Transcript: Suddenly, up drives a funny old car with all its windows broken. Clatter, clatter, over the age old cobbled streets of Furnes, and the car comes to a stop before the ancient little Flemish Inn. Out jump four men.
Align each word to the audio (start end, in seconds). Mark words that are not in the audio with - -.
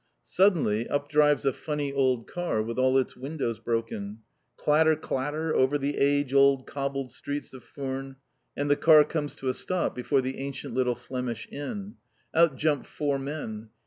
Suddenly, 0.25 0.87
up 0.87 1.09
drives 1.09 1.45
a 1.45 1.53
funny 1.53 1.93
old 1.93 2.25
car 2.27 2.63
with 2.63 2.79
all 2.79 2.97
its 2.97 3.15
windows 3.15 3.59
broken. 3.59 4.21
Clatter, 4.57 4.95
clatter, 4.95 5.53
over 5.53 5.77
the 5.77 5.95
age 5.99 6.33
old 6.33 6.65
cobbled 6.65 7.11
streets 7.11 7.53
of 7.53 7.63
Furnes, 7.63 8.15
and 8.57 8.67
the 8.67 8.75
car 8.75 9.03
comes 9.03 9.35
to 9.35 9.47
a 9.49 9.53
stop 9.53 9.93
before 9.93 10.21
the 10.21 10.39
ancient 10.39 10.73
little 10.73 10.95
Flemish 10.95 11.47
Inn. 11.51 11.97
Out 12.33 12.55
jump 12.55 12.87
four 12.87 13.19
men. 13.19 13.69